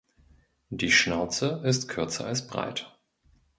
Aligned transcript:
Die 0.71 0.91
Schnauze 0.91 1.61
ist 1.63 1.87
kürzer 1.87 2.25
als 2.25 2.47
breit. 2.47 2.91